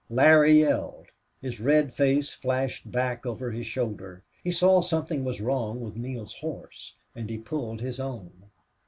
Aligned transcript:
Larry 0.09 0.61
yelled. 0.61 1.09
His 1.43 1.59
red 1.59 1.93
face 1.93 2.33
flashed 2.33 2.91
back 2.91 3.23
over 3.23 3.51
his 3.51 3.67
shoulder. 3.67 4.23
He 4.43 4.49
saw 4.49 4.81
something 4.81 5.23
was 5.23 5.39
wrong 5.41 5.79
with 5.79 5.95
Neale's 5.95 6.33
horse 6.37 6.95
and 7.15 7.29
he 7.29 7.37
pulled 7.37 7.81
his 7.81 7.99
own. 7.99 8.49